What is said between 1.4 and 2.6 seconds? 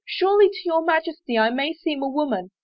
may seem a woman.